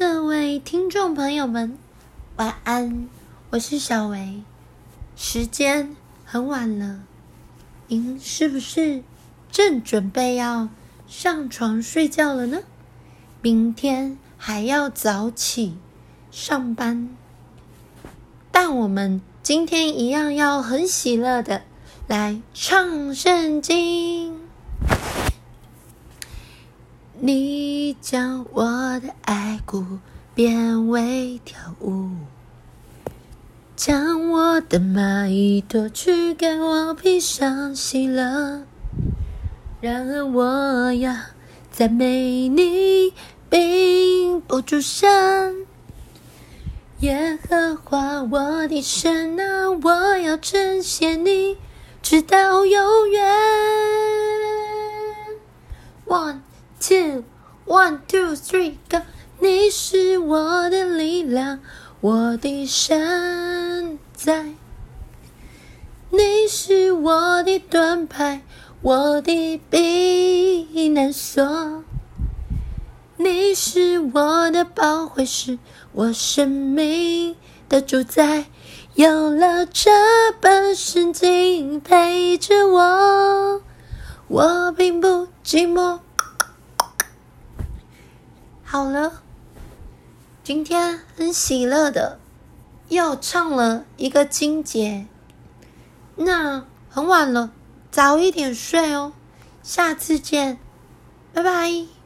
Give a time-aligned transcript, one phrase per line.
[0.00, 1.76] 各位听众朋友们，
[2.36, 3.06] 晚安！
[3.50, 4.42] 我是小维。
[5.14, 5.94] 时间
[6.24, 7.00] 很晚了，
[7.88, 9.02] 您是不是
[9.52, 10.70] 正准备要
[11.06, 12.62] 上床睡觉了呢？
[13.42, 15.76] 明天还要早起
[16.30, 17.14] 上班，
[18.50, 21.60] 但我们今天一样要很喜乐的
[22.06, 24.40] 来唱圣经。
[27.22, 27.59] 你
[28.00, 28.64] 将我
[29.00, 29.84] 的爱鼓
[30.34, 32.10] 变为跳舞，
[33.74, 38.62] 将我的麻衣脱去，给我披上喜乐。
[39.80, 41.14] 然而我要
[41.70, 43.12] 赞美你，
[43.48, 45.66] 并不住声。
[47.00, 51.56] 耶和华我的神啊，我要称谢你，
[52.02, 53.24] 直到永远。
[56.06, 56.40] One。
[56.82, 57.24] Two,
[57.66, 59.02] one, two, three, go！
[59.38, 61.60] 你是我的力量，
[62.00, 64.54] 我的神在。
[66.10, 68.42] 你是我的盾牌，
[68.82, 71.84] 我的避难所。
[73.16, 75.58] 你是我的保护，是，
[75.92, 77.36] 我生命
[77.68, 78.46] 的主宰。
[78.94, 79.90] 有了这
[80.40, 83.62] 本圣经陪着我，
[84.26, 86.00] 我并不寂寞。
[88.72, 89.22] 好了，
[90.44, 92.20] 今天很喜乐的，
[92.88, 95.06] 又唱了一个金节。
[96.14, 97.50] 那很晚了，
[97.90, 99.12] 早一点睡哦。
[99.64, 100.56] 下次见，
[101.32, 101.99] 拜拜。